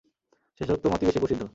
[0.61, 1.43] শেষোক্ত মতই বেশি প্রসিদ্ধ।